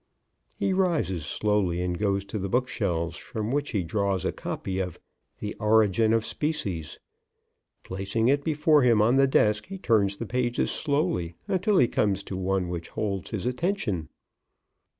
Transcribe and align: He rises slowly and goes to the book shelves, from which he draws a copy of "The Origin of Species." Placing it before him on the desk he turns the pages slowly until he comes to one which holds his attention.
He 0.57 0.73
rises 0.73 1.27
slowly 1.27 1.79
and 1.83 1.95
goes 1.95 2.25
to 2.25 2.39
the 2.39 2.49
book 2.49 2.67
shelves, 2.67 3.17
from 3.17 3.51
which 3.51 3.69
he 3.69 3.83
draws 3.83 4.25
a 4.25 4.31
copy 4.31 4.79
of 4.79 4.99
"The 5.37 5.53
Origin 5.59 6.11
of 6.11 6.25
Species." 6.25 6.97
Placing 7.83 8.27
it 8.27 8.43
before 8.43 8.81
him 8.81 8.99
on 8.99 9.17
the 9.17 9.27
desk 9.27 9.67
he 9.67 9.77
turns 9.77 10.15
the 10.15 10.25
pages 10.25 10.71
slowly 10.71 11.35
until 11.47 11.77
he 11.77 11.87
comes 11.87 12.23
to 12.23 12.35
one 12.35 12.67
which 12.67 12.89
holds 12.89 13.29
his 13.29 13.45
attention. 13.45 14.09